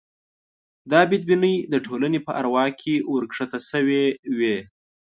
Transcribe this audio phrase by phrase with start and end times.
[0.91, 4.03] دا بدبینۍ د ټولنې په اروا کې ورکښته شوې
[4.37, 4.57] وې.